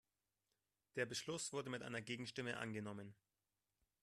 [0.95, 3.13] Der Beschluss wurde mit einer Gegenstimme angenommen.